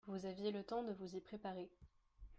Vous 0.07 0.25
aviez 0.25 0.51
le 0.51 0.63
temps 0.63 0.81
de 0.81 0.93
vous 0.93 1.15
y 1.15 1.21
préparer. 1.21 1.69